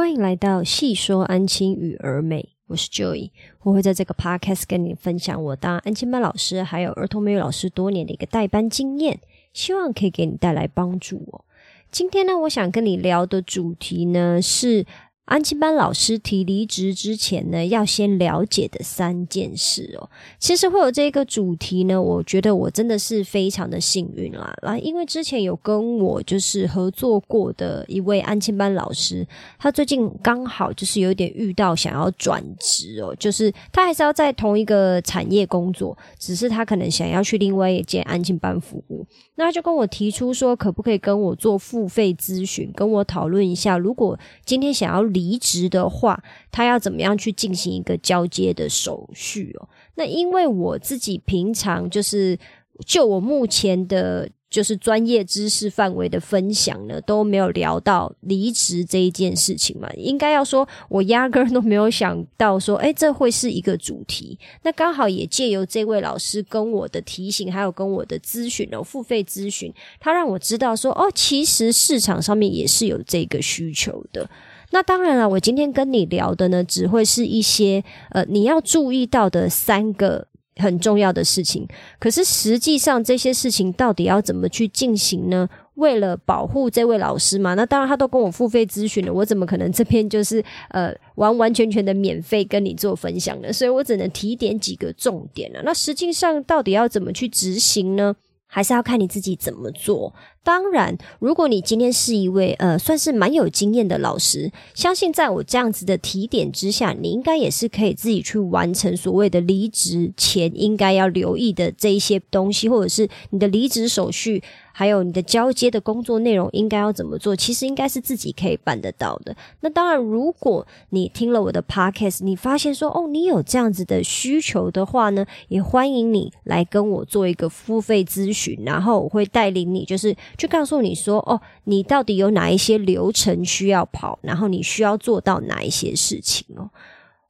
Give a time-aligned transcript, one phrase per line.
[0.00, 9.20] 欢迎来到细说安亲与儿美，我是 Joy，我会在这个 podcast 跟你分享我当安亲班老师还有儿童美语老师多年的一个代班经验，
[9.52, 11.44] 希望可以给你带来帮助哦。
[11.90, 14.86] 今天呢，我想跟你聊的主题呢是。
[15.26, 20.10] 安亲班老师提离职之前呢，要先了解的三件事哦。
[20.40, 24.52] 其实会有这个主题呢，我觉得我真的是非常的幸运啦。
[24.62, 29.24] 啊，因为之前有跟我就是合作过的一位安亲班老师，
[29.56, 39.06] 他最近刚好就是有点遇到想要转职哦，就是他还是要在同一个产业工作，只是他可能想要去另外一间安亲班服务。
[39.36, 49.68] 那他就跟我提出说，可不可以跟我做付费咨询，跟我讨论一下，如果今天想要离职的话，他要怎么样去进行一个交接的手续哦？
[49.94, 52.38] 那因为我自己平常就是
[52.86, 54.28] 就我目前的。
[54.50, 59.88] 就是专业知识范围的分享呢，都没有聊到离职这一件事情嘛？
[59.94, 64.36] 应该要说，我压根都没有想到说，哎，这会是一个主题。
[64.64, 74.28] 那刚好也借由这位老师跟我的提醒，还有跟我的咨询哦，付费咨询，他让我知道说，哦，其实市场上面也是有这个需求的。
[74.70, 80.26] 那当然了，我今天跟你聊的呢，只会是一些呃，你要注意到的三个。
[80.56, 81.66] 很重要的事情，
[81.98, 85.48] 可是实际上这些事情到底要怎么去进行呢？
[85.76, 93.50] 为了保护这位老师嘛，那当然他都跟我付费咨询了，我怎么可能这边就是呃完完全全的免费跟你做分享呢？
[93.50, 95.62] 所以我只能提点几个重点了。
[95.64, 98.14] 那实际上到底要怎么去执行呢？
[98.46, 100.12] 还是要看你自己怎么做。
[100.42, 114.42] 当然，如果你今天是一位呃算是蛮有经验的老师，相信在我这样子的提点之下，你应该也是可以自己去完成所谓的离职前应该要留意的这一些东西，或者是你的离职手续。
[114.72, 117.36] 还有你的交接的工作内容应该要怎么做？
[117.36, 119.36] 其实应该是自己可以办得到的。
[119.60, 136.70] 那当然，如果你听了我的 podcast，你发现说哦，你有这样子的需求的话呢，也欢迎你来跟我做一个付费咨询，然后我会带领你，就是就告诉你说哦，你到底有哪一些流程需要跑，然后你需要做到哪一些事情哦。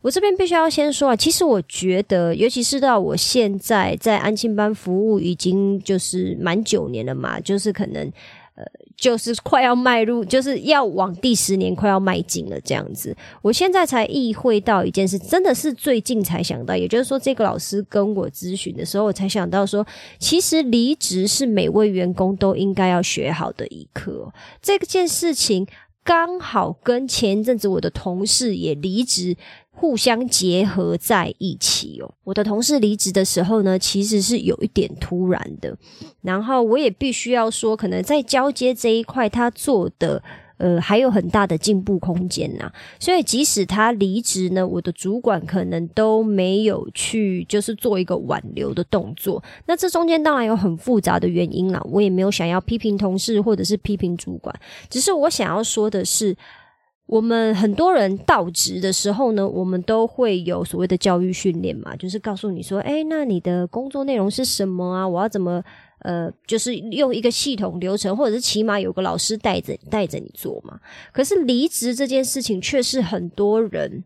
[0.02, 8.10] 我这边必须要先说啊，其实我觉得，尤其是到我现在在安庆班服务已经就是满九年了嘛，就是可能，
[9.00, 13.16] 就是快要迈入，就是要往第十年快要迈进了这样子。
[13.40, 19.86] 我现在才意会到一件事，真的是最近才想到，也就是说，这个老师跟我咨询的时候，我才想到说，
[20.18, 24.30] 其实离职是每位员工都应该要学好的一课。
[24.60, 25.66] 这件事情
[26.04, 29.34] 刚好跟前一阵子我的同事也离职。
[29.80, 32.14] 互相结合在一起哦。
[32.24, 35.74] 我的同事离职的时候呢，其实是有一点突然的。
[36.20, 40.22] 然后我也必须要说，可能在交接这一块，他做的
[40.58, 42.70] 呃还有很大的进步空间呐。
[42.98, 49.42] 所以即使他离职呢，我的主管可能都没有去就是做一个挽留的动作。
[49.64, 54.54] 那这中间当然有很复杂的原因啦，我也没有想要批评同事或者是批评主管，
[54.90, 56.36] 只是我想要说的是。
[57.10, 65.08] 我们很多人到职的时候呢，我们都会有所谓的教育训练嘛，就是告诉你说，哎，那你的工作内容是什么啊？
[65.08, 65.60] 我要怎么
[66.02, 70.78] 呃，就是用一个系统流程，或者是起码有个老师带着带着你做嘛。
[71.12, 74.04] 可是离职这件事情，却是很多人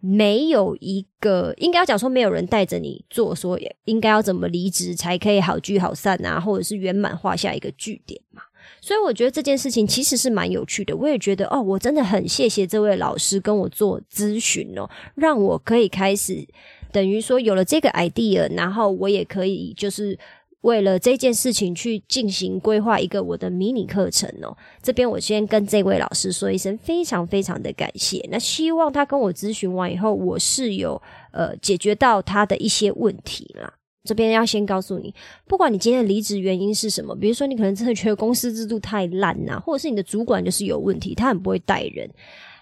[0.00, 8.42] 没有一个应该要讲说，没有人带着你做，说应该要怎么离职才可以好聚好散啊，或者是圆满画下一个句点嘛。
[8.80, 16.46] 所以我觉得这件事情其实是蛮有趣的，我也觉得哦，我真的很谢谢这位老师跟我做咨询哦，让我可以开始
[16.92, 20.18] 等于说有了这个 idea，然后我也可以就是
[20.62, 24.56] 为了这件事情去进行规划一个我的迷你课程哦。
[24.82, 31.00] 这边我先跟这位老师说一声非常非常的感谢，那希望他跟我咨询完以后，我是有
[31.32, 33.72] 呃解决到他的一些问题啦。
[34.06, 35.12] 这边要先告诉你，
[35.46, 42.08] 不管你今天离职原因是什么，比如说你可能真的觉得公司制度太烂呐，或者是你的主管就是有问题，他很不会带人，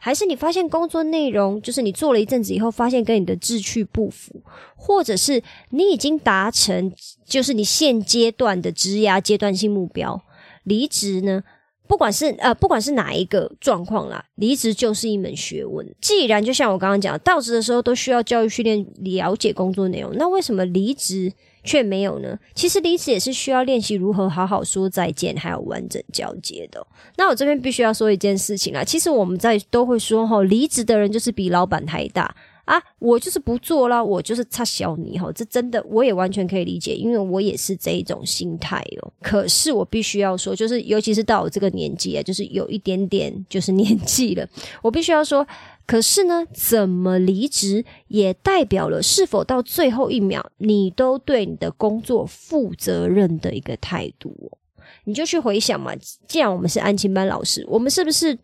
[0.01, 4.43] 还是你发现工作内容就是你做了一阵子以后，发现跟你的志趣不符，
[4.75, 6.93] 或者是你已经达成
[7.25, 10.23] 就是你现阶段的职涯阶段性目标，
[10.65, 11.45] 离职呢？
[11.87, 15.87] 不管是呃，不管是哪一个状况啦，离职就是一门学问。
[16.01, 21.33] 既然就像我刚刚讲，到职的时候都需要教育训练了解工作内容，那为什么离职
[21.63, 22.39] 却没有呢？
[22.55, 26.87] 其实离职也是需要练习如何好好说再见，还有完整交接的。
[27.17, 32.35] 那我这边必须要说一件事情啦，其实我们在都会说哈，离职的人就是比老板还大。
[32.65, 39.13] 啊，我就是不做了，我就是差小你哈，这真的我也完全可以理解，因为我也是这一种心态哦。
[39.21, 44.49] 可是我必须要说，就是尤其是到我这个年纪啊，就是有一点点就是年纪了，
[44.83, 45.47] 我必须要说。
[45.87, 54.57] 可是呢，怎么离职也代表了是否到最后一秒你都对你的工作负责任的一个态度哦。
[55.05, 55.93] 你就去回想嘛，
[56.27, 58.39] 既然我们是安亲班老师，我们是不是？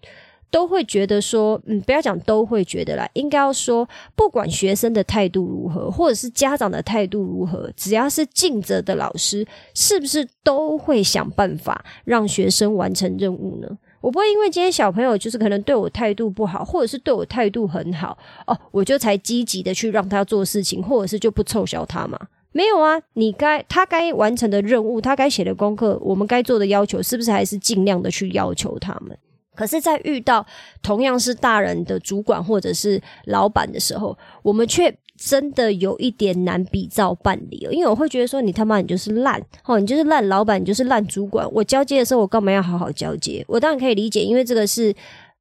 [0.51, 13.69] 都会觉得说，嗯，不要讲都会觉得啦，应该要说，不管学生的态度如何，或者是家长的态度如何，只要是尽责的老师，是不是都会想办法让学生完成任务呢？
[14.01, 18.17] 我不会因为今天小朋友就是可能对我态度不好，或者是对我态度很好
[18.47, 22.19] 哦，我就才积极的去让他做事情，或者是就不凑小他嘛？
[22.53, 29.17] 没有啊，你该他该完成的任务，他该写的功课，我们该做的要求，是不是还是尽量的去要求他们？
[29.55, 30.47] 可是，在遇到
[30.83, 37.73] 同样是大人的主管或者是老板的时候，我们却真的有一点难比照办理了。
[37.73, 41.47] 因为我会觉得说，你他妈你就是烂哦，你就是烂老板，你就是烂主管。
[41.53, 43.45] 我交接的时候，我干嘛要好好交接？
[43.49, 44.95] 我当然可以理解，因为这个是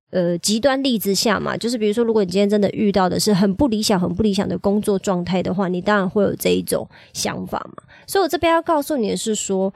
[0.09, 7.83] 呃极端例子下嘛，就是比如说，如果你今天真的遇到的是很不理想、很不理想的工作状态的话，你当然会有这一种想法嘛。
[8.05, 9.73] 所以我这边要告诉你的是说。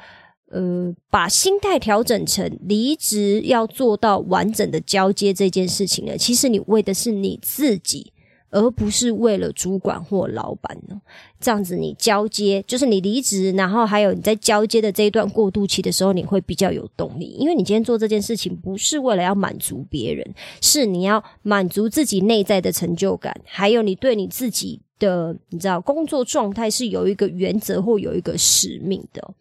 [0.54, 8.14] 呃，把心态调整成离职要做到完整的交接这件事情呢，其实你为的是你自己，
[8.52, 11.02] 而不是为了主管或老板呢。
[11.40, 29.34] 这样子，你交接就是你离职，然后还有你在交接的这一段过渡期的时候，你会比较有动力，因为你今天做这件事情不是为了要满足别人，是你要满足自己内在的成就感，还有你对你自己的你知道工作状态是有一个原则或有一个使命的。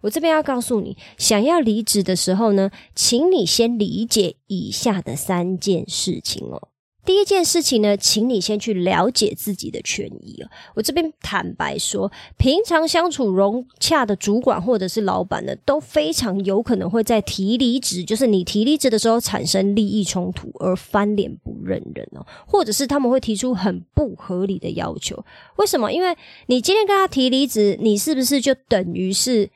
[0.00, 6.68] 我这边要告诉你，想要离职的时候呢，请你先理解以下的三件事情哦。
[7.02, 10.50] 第一件事情呢，请你先去了解自己的权益哦。
[10.74, 25.24] 我这边坦白说，平常相处融洽的主管或者是老板呢，都非常有可能会在提离职，就是你提离职的时候产生利益冲突而翻脸不认人哦，或者是他们会提出很不合理的要求。
[25.56, 25.90] 为什么？
[25.90, 26.14] 因为
[26.48, 29.50] 你今天跟他提离职，你是不是就等于是？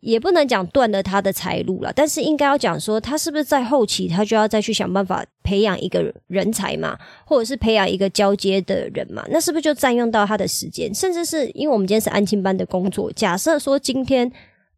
[0.00, 9.22] 也不能讲断了他的财路了，但是应该要讲说，他是不是在后期他就要再去想办法培养一个人才嘛，或者是培养一个交接的人嘛？
[9.30, 10.92] 那是不是就占用到他的时间？
[10.94, 14.32] 甚至是因为我们今天是安亲班的工作，假设说今天，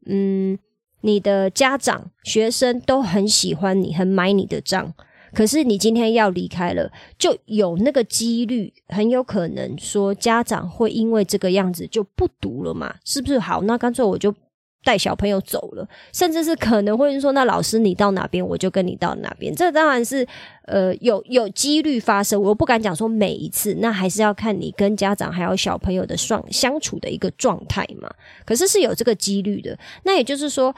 [0.06, 0.58] 嗯，
[1.02, 4.92] 你的家长、学生都很喜欢你，很买你的账，
[5.32, 12.96] 可是你今天要离开了，就有那个几率，很有可能说家长会因为这个样子就不读了嘛？
[13.04, 13.38] 是不是？
[13.38, 14.34] 好，那干脆我就。
[14.84, 20.26] 带小朋友走了，甚至是可能会说：“那老师你到哪边，我就跟你到哪边。”这当然是
[20.64, 28.12] 呃有有几率发生，我不敢讲说每一次，那还是要看你跟家长还有小朋友的双相处的一个状态嘛。
[28.44, 29.78] 可是是有这个几率的。
[30.02, 30.74] 那也就是说，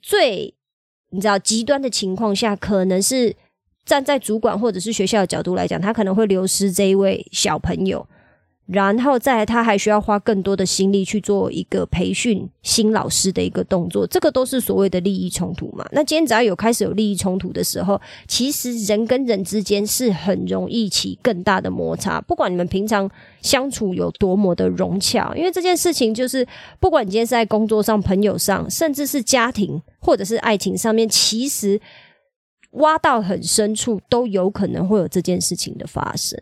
[0.00, 0.54] 最
[1.10, 3.36] 你知道极端的情况下，可能是
[3.84, 8.06] 站在主管或者是学校的角度来讲，他可能会流失这一位小朋友。
[8.70, 15.86] 然后再来，他还需要花更多的心力去做一个培训新老师的一个动作，这个都是所谓的利益冲突嘛。
[15.90, 22.20] 那今天只要有开始有利益冲突的时候，其实人跟人之间是很容易起更大的摩擦。
[22.20, 23.10] 不管你们平常
[23.40, 26.46] 相处有多么的融洽，因为这件事情就是，
[26.78, 31.80] 不管你今天是在工作上、朋友上，甚至是家庭或者是爱情上面，其实
[32.72, 36.38] 挖到很深处都有可能会有这件事情的发生。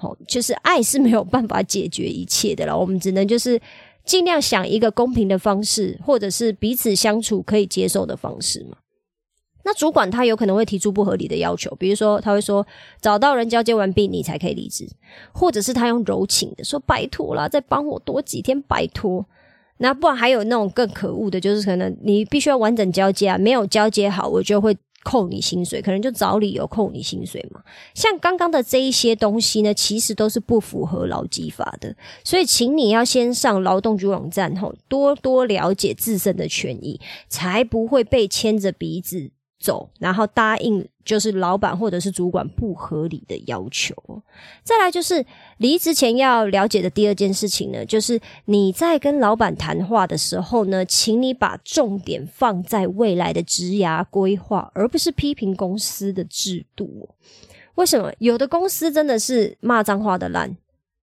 [0.00, 2.76] 好，就是爱是没有办法解决一切的了。
[2.76, 3.60] 我们只能就是
[4.02, 8.78] 尽量想一个公平的方式，或者是彼此相处可以接受的方式嘛。
[9.62, 12.66] 那主管他有可能会提出不合理的要求，比如说他会说
[13.02, 14.88] 找到人交接完毕你才可以离职，
[15.32, 19.26] 或者是他用柔情的说拜托啦，再帮我多几天，拜托。
[19.76, 24.74] 那不然还有那种更可恶的，就是可能你必须要完整交接啊，没有交接好，我就会。
[25.02, 27.62] 扣你薪水，可能就找理由扣你薪水嘛。
[27.94, 31.96] 像刚刚的这一些东西呢，其实都是不符合劳基法的。
[32.24, 39.30] 所以，请你要先上劳动局网站后，多多了解自身的权益，才不会被牵着鼻子。
[39.60, 43.94] 走，然后答应就是老板或者是主管不合理的要求。
[44.64, 45.24] 再来就是
[45.58, 57.10] 离职前要了解的第二件事情呢，就是你在跟老板谈话的时候呢，请你把重点放在未来的职涯规划，而不是批评公司的制度。
[57.74, 60.56] 为什么有的公司真的是骂脏话的烂？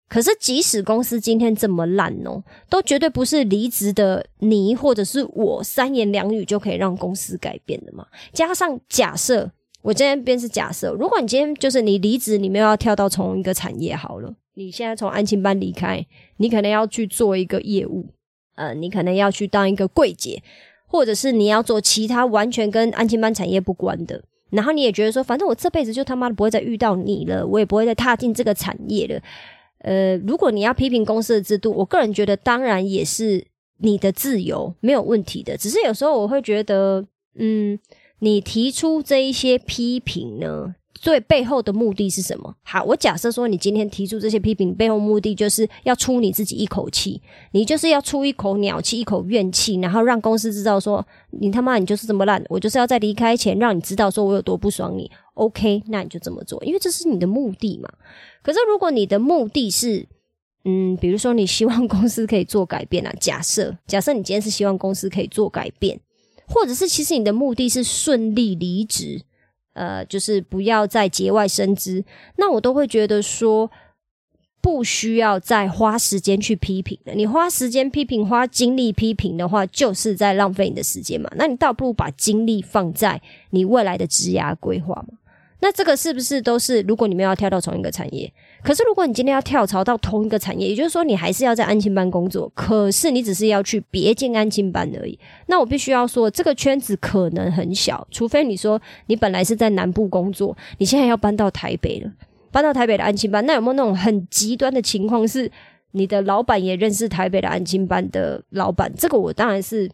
[0.07, 8.05] 可是，即使公司今天这么烂哦，都绝对不是离职的你或者是我三言两语就可以让公司改变的嘛。
[8.31, 16.05] 加上假设我今天便是假设，如果你今天就是你离职，你没有要跳到同一个产业好了，你现在从安亲班离开，
[16.37, 18.05] 你可能要去做一个业务，
[18.55, 20.41] 呃，你可能要去当一个柜姐，
[20.87, 29.19] 或者是你要做其他完全跟安亲班产业不关的，然后你也觉得说，反正我这辈子就他妈的不会再遇到你了，我也不会再踏进这个产业了。
[29.85, 33.45] 呃，如果你要批评公司的制度，我个人觉得当然也是
[33.77, 35.55] 你的自由，没有问题的。
[35.55, 37.79] 只是有时候我会觉得，嗯。
[38.19, 40.73] 你提出这一些批评呢？
[40.95, 42.55] 最背后的目的是什么？
[42.63, 47.21] 好，我假设说你今天提出这些批评背后目的就是要出你自己一口气，
[47.51, 55.11] 你就是要出一口鸟气、一口怨气，然后让公司知道说你他妈你就是这么烂，我就是要在离开前让你知道说我有多不爽你。
[55.35, 57.89] OK，那你就这么做，因为这是你的目的嘛。
[58.41, 60.07] 可是如果你的目的是，
[60.63, 65.99] 嗯，比如说你希望公司可以做改变啊，假设假设你今天是希望公司可以做改变。
[66.47, 69.19] 或者是其实你的目的是顺利离职，
[69.75, 72.03] 呃，就是不要再节外生枝，
[72.37, 73.69] 那我都会觉得说
[74.61, 77.13] 不需要再花时间去批评了。
[77.13, 81.29] 你花时间批评、花精力批评的话，就是在浪费你的时间嘛。
[81.35, 85.19] 那你倒不如把精力放在你未来的职涯规划嘛。
[85.65, 86.81] 那这个是不是都是？
[86.81, 88.31] 如果你们要跳到同一个产业，
[88.61, 95.17] 可是如果你今天要跳槽到同一个产业，也就是说你还是要在安亲班工作，可是你只是要去别进安亲班而已。
[95.47, 102.11] 那我必须要说，这个圈子可能很小，除非你说你本来是在南部工作，你现在要搬到台北了，
[102.51, 105.51] 搬到台北的安亲班，那有没有那种很极端的情况，是
[105.93, 108.93] 你的老板也认识台北的安亲班的老板？
[108.95, 109.89] 这个我当然是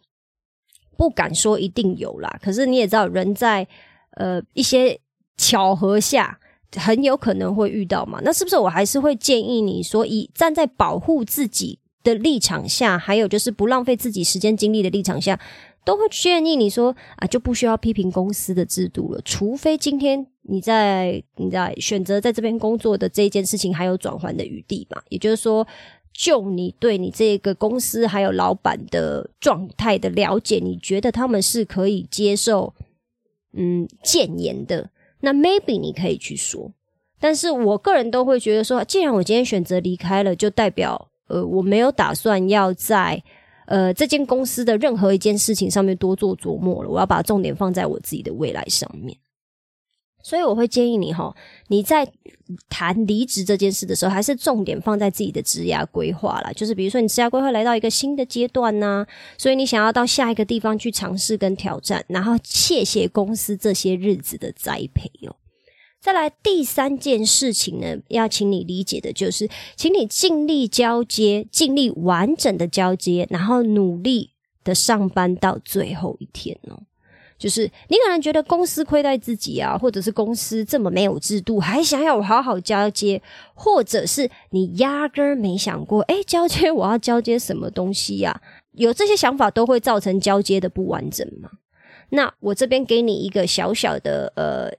[0.97, 2.37] 不敢说一定有啦。
[2.43, 3.65] 可是你也知道，人在
[4.17, 4.99] 呃一些。
[5.41, 6.39] 巧合下
[6.77, 8.21] 很有可能会遇到嘛？
[8.23, 15.39] 那是不是我还是会建议你说，以站在保护自己的立场下，还有就是不浪费自己时间精力的立场下，
[15.83, 19.21] 都会建议你说啊，就不需要批评公司的制度了。
[19.25, 25.01] 除非今天你在你在选择在这边工作的这一件事情还有转换的余地嘛？
[25.09, 25.67] 也就是说，
[26.13, 32.73] 就你对你这个公司还有老板的状态的了解，你觉得他们是可以接受
[33.53, 34.89] 嗯谏言的？
[35.21, 36.71] 那 maybe 你可以去说，
[37.19, 43.23] 但是我个人都会觉得说，既然我今天选择离开了，就代表呃我没有打算要在
[43.67, 49.15] 呃这间公司的任何一件事情上面多做琢磨了，我要把重点放在我自己的未来上面。
[50.23, 51.35] 所以我会建议你哈，
[51.67, 52.07] 你在
[52.69, 56.51] 谈离职这件事的时候，还是重点放在自己的职业规划啦。
[56.53, 59.05] 就是比如说，你职业规划来到一个新的阶段呢，
[59.37, 65.35] 所以你想要到下一个地方去尝试跟挑战，然后谢谢公司这些日子的栽培哦。
[66.01, 74.31] 再来第三件事情呢，要请你理解的就是，请你尽力交接，尽力完整的交接，然后努力
[74.63, 76.81] 的上班到最后一天哦。
[77.41, 83.19] 就是你可能觉得公司亏待自己啊，或者是公司这么没有制度，还想要我好好交接，
[83.55, 88.39] 或者是你压根儿没想过，哎，交接我要交接什么东西呀？
[88.73, 91.49] 有这些想法都会造成交接的不完整嘛？
[92.09, 94.71] 那我这边给你一个小小的呃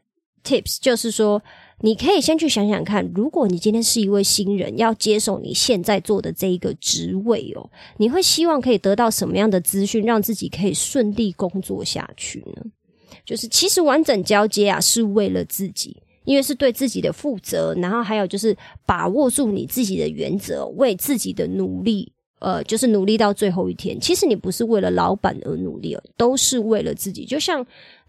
[0.44, 1.42] tips，就是说。
[1.84, 12.62] 你可以先去想想看，如果你今天是一位新人，要接手你现在做的这一个职位哦，你会希望可以得到什么样的资讯，让自己可以顺利工作下去呢？
[13.26, 23.98] 就是其实完整交接啊，是为了自己，因为是对自己的负责，然后还有就是把握住你自己的原则，为自己的努力，呃，就是努力到最后一天。
[24.00, 27.24] 其实你不是为了老板而努力，都是为了自己。
[27.24, 27.60] 就像，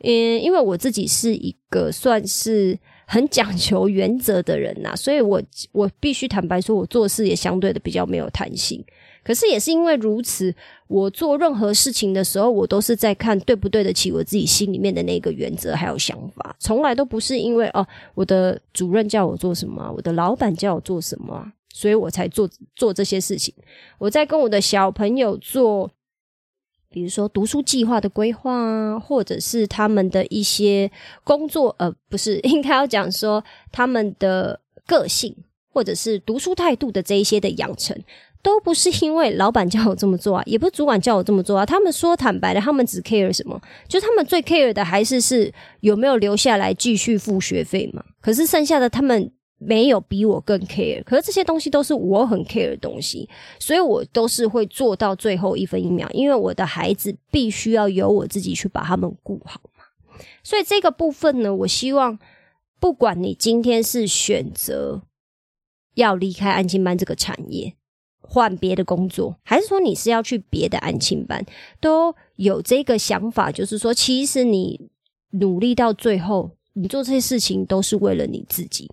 [0.03, 2.77] 嗯，因为我自己是一个算是。
[3.05, 5.41] 很讲求原则的人呐，所以我
[5.71, 8.83] 我必须坦白说，我做事也相对的比较没有弹性。
[9.23, 10.53] 可是也是因为如此，
[10.87, 23.53] 我做任何事情的时候，我都是在看对不对得起我自己心里面的那个原则还有想法，从来都不是因为哦，我的主任叫我做什么，我的老板叫我做什么，所以我才做做这些事情。
[23.97, 25.89] 我在跟我的小朋友做。
[26.93, 30.91] 比如说读书计划的规划啊，或者是他们的一些
[31.23, 35.35] 工作，呃，不是应该要讲说他们的个性，
[35.73, 37.97] 或者是读书态度的这一些的养成，
[38.43, 41.65] 都不是因为老板叫我这么做啊， 也不是主管叫我这么做啊。
[41.65, 43.59] 他们说坦白的，他们只 care 什么？
[43.87, 48.03] 就他们最 care 的还是是有没有留下来继续付学费嘛。
[48.21, 49.31] 可是剩下的他们。
[49.65, 53.29] 没有比我更 care，可是这些东西都是我很 care 的东西，
[53.59, 59.83] 所以我都是会做到最后一分一秒，因为我的孩子必须要由我自己去把他们顾好嘛。
[60.43, 62.19] 所以这个部分呢，我希望
[62.79, 65.03] 不管你今天是选择
[65.95, 67.73] 要离开安亲班这个产业，
[68.21, 71.45] 换别的工作，还是说你是要去别的安亲班，
[71.79, 74.89] 都有这个想法，就是说，其实你
[75.31, 76.51] 努力到最后。
[76.75, 78.89] 你做这些事情都是为了你自己。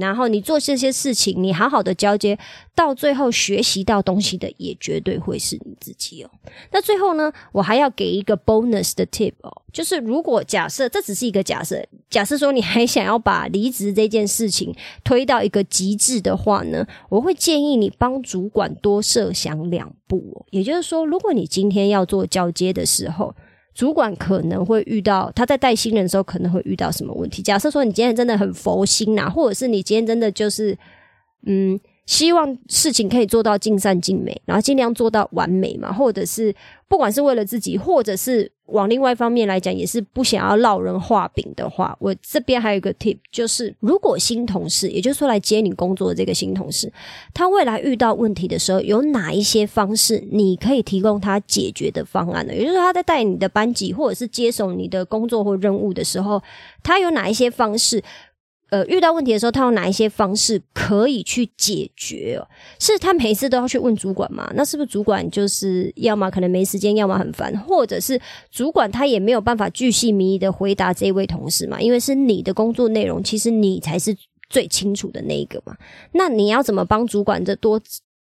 [0.00, 2.38] 然后你做这些事情，你好好的交接，
[2.74, 6.30] 到最后学习到东西的也绝对会是你自己哦。
[6.72, 20.46] 那最后呢，我还要给一个 bonus 的 tip 哦，就是如果假设这只是一个假设，假设说你还想要把离职这件事情推到一个极致的话呢，我会建议你帮主管多设想两步哦。
[20.50, 23.34] 也就是说，如果你今天要做交接的时候，
[23.74, 27.42] 主管可能会遇到他在带新人的时候可能会遇到什么问题？
[27.42, 30.76] 假设说你今天真的很佛心呐，或者是你今天真的就是
[31.46, 31.78] 嗯。
[32.06, 36.54] 希望事情可以做到尽善尽美，然后尽量做到完美嘛，或者是
[36.88, 46.92] 不管是为了自己，或者是往另外一方面来讲，也是不想要落人画饼的话，我这边还有一个 tip，就是如果新同事，也就是说来接你工作的这个新同事，
[47.32, 52.52] 他未来遇到问题的时候，有哪一些方式你可以提供他解决的方案呢？
[52.52, 56.42] 也就是说他在带你的班级，或者是接手你的工作或任务的时候，
[56.82, 58.02] 他有哪一些方式？
[58.70, 62.40] 呃，遇到问题的时候，他有哪一些方式可以去解决？
[62.78, 64.50] 是他每次都要去问主管吗？
[64.54, 71.80] 那是不是主管就是要么可能没时间，要么很烦，或者是主管他也没有办法巨细靡遗的回答这位同事嘛？
[71.80, 74.16] 因为是你的工作内容，其实你才是
[74.48, 75.76] 最清楚的那一个嘛。
[76.12, 77.80] 那你要怎么帮主管这多？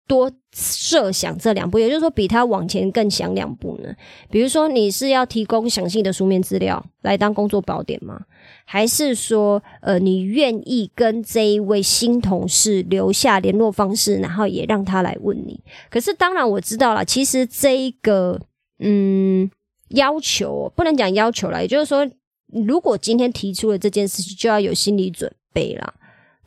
[0.08, 3.94] 多设想这两步，也就是说，比他往前更想两步呢。
[4.32, 8.22] 比如说，你是要提供详细的书面资料来当工作宝典吗？
[8.64, 15.60] 还是说，呃，你愿意跟这一位新同事留下联络方式，然后也让他来问你？
[15.90, 18.40] 可是，当然我知道了，其实这一个，
[18.80, 19.50] 嗯，
[19.90, 22.10] 要求不能讲要求了，也就是说，
[22.52, 25.94] 如果今天提出了这件事情，就要有心理准备了。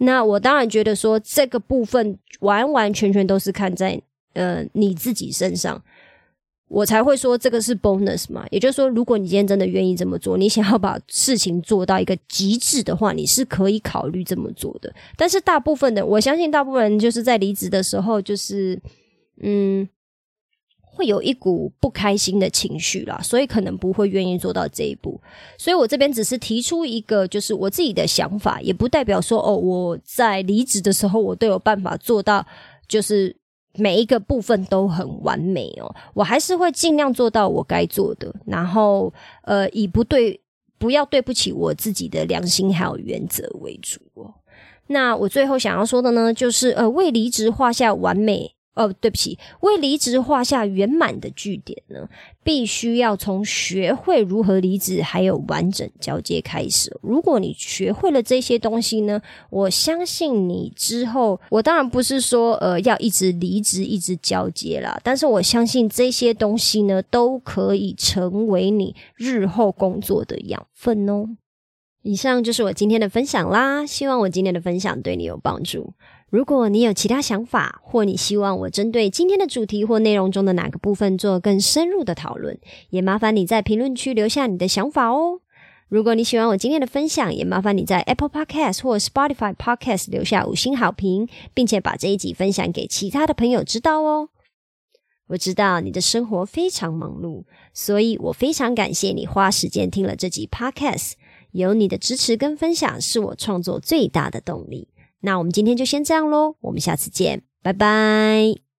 [0.03, 4.01] 那我当然觉得说这个部分完完全全都是看在
[4.33, 5.83] 呃你自己身上，
[6.69, 8.47] 我才会说这个是 bonus 嘛。
[8.51, 14.93] 也就是说，如果你今天真的愿意这么做，你想要把事情做到一个极致的话，你是可以考虑这么做的。
[15.17, 18.81] 但是大部分的，我相信大部分人就是在离职的时候，就是
[19.43, 19.89] 嗯。
[20.93, 25.19] 会有一股不开心的情绪啦，所以可能不会愿意做到这一步。
[25.57, 32.45] 所以我这边只是提出一个，就是我自己的想法，也不代表说哦，我在离职的时候我都有办法做到，
[32.87, 33.35] 就是
[33.75, 35.95] 每一个部分都很完美哦。
[36.13, 39.13] 我还是会尽量做到我该做的，然后
[39.45, 40.39] 呃，以不对
[40.77, 44.35] 不要对不起我自己的良心还有原则为主哦。
[44.89, 48.57] 那我最后想要说的呢，就是呃，为离职画下完美。
[48.81, 52.09] 哦，对不起，为离职画下圆满的句点呢，
[52.43, 56.91] 必须要从学会如何离职，还有完整交接开始。
[57.03, 71.29] 如果你学会了这些东西呢，我相信你之后，我当然不是说呃要一直离职一直交接啦，但是我相信这些东西呢，都可以成为你日后工作的养分哦。
[72.03, 75.93] 以上就是我今天的分享啦，希望我今天的分享对你有帮助。
[76.31, 82.57] 如果你有其他想法，或你希望我针对今天的主题或内容中的哪个部分做更深入的讨论，
[82.91, 85.41] 也麻烦你在评论区留下你的想法哦。
[85.89, 94.29] 如果你喜欢我今天的分享，也麻烦你在 Apple Podcast 或 Spotify Podcast 留下五星好评，并且把这一集分享给其他的朋友知道哦。
[95.31, 97.43] 我知道你的生活非常忙碌，
[97.75, 101.15] 所以我非常感谢你花时间听了这集 Podcast。
[101.51, 104.90] 有你的支持跟分享，是我创作最大的动力。
[105.21, 108.70] 那我们今天就先这样喽，我们下次见，拜拜。